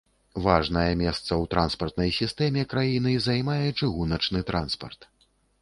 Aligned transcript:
Важнае 0.45 0.91
месца 1.01 1.27
ў 1.41 1.45
транспартнай 1.51 2.09
сістэме 2.21 2.65
краіны 2.73 3.13
займае 3.29 3.63
чыгуначны 3.79 4.45
транспарт. 4.53 5.11